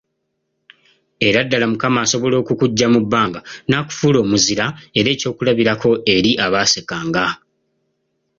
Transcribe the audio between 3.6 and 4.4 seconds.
n'akufuula